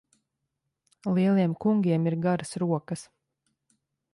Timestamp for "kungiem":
1.65-2.09